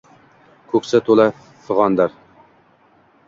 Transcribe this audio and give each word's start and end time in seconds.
Ko’ksi 0.71 1.01
to’la 1.09 1.27
fig’ondir. 1.67 2.17